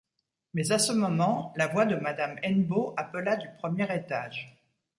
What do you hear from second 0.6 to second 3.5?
à ce moment, la voix de madame Hennebeau appela, du